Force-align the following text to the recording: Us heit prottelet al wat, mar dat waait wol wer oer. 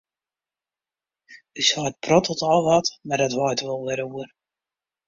Us 1.61 1.69
heit 1.75 2.01
prottelet 2.03 2.41
al 2.51 2.61
wat, 2.69 2.87
mar 3.07 3.19
dat 3.23 3.37
waait 3.39 3.63
wol 3.65 3.81
wer 3.87 4.01
oer. 4.15 4.29